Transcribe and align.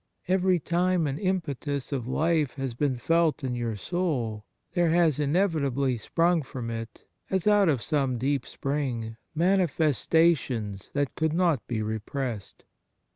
Every 0.27 0.57
time 0.59 1.05
an 1.05 1.19
impetus 1.19 1.91
of 1.91 2.07
life 2.07 2.55
has 2.55 2.73
been 2.73 2.97
felt 2.97 3.43
in 3.43 3.53
your 3.53 3.75
soul, 3.75 4.45
there 4.73 4.89
has 4.89 5.19
in 5.19 5.33
evitably 5.33 5.99
sprung 5.99 6.41
from 6.41 6.71
it, 6.71 7.05
as 7.29 7.45
out 7.45 7.69
of 7.69 7.83
some 7.83 8.17
deep 8.17 8.47
spring, 8.47 9.15
manifestations 9.35 10.89
that 10.95 11.13
could 11.13 11.33
not 11.33 11.67
be 11.67 11.83
repressed. 11.83 12.63